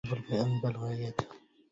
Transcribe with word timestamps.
البر 0.07 0.21
في 0.27 0.41
أنبل 0.41 0.77
غاياته 0.77 1.25